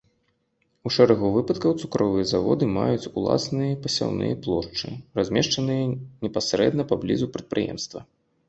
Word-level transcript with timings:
У 0.89 0.91
шэрагу 0.95 1.27
выпадкаў 1.33 1.71
цукровыя 1.87 2.25
заводы 2.31 2.65
маюць 2.77 3.09
уласныя 3.17 3.77
пасяўныя 3.83 4.39
плошчы, 4.47 4.89
размешчаныя 5.21 5.83
непасрэдна 6.23 6.83
паблізу 6.95 7.25
прадпрыемства. 7.39 7.99